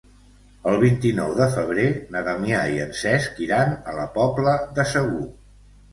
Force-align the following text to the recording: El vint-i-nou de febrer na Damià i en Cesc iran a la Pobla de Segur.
El 0.69 0.77
vint-i-nou 0.83 1.35
de 1.41 1.47
febrer 1.57 1.85
na 2.15 2.23
Damià 2.29 2.63
i 2.77 2.81
en 2.89 2.97
Cesc 3.03 3.39
iran 3.49 3.77
a 3.93 3.95
la 3.99 4.11
Pobla 4.19 4.55
de 4.81 4.87
Segur. 4.95 5.25